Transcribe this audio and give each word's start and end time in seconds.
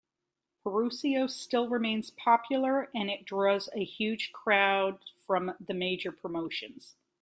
Puroresu 0.65 1.29
still 1.29 1.69
remains 1.69 2.09
popular 2.09 2.89
and 2.95 3.07
it 3.11 3.23
draws 3.23 3.69
huge 3.75 4.31
crowds 4.33 5.13
from 5.19 5.53
the 5.59 5.75
major 5.75 6.11
promotions. 6.11 6.95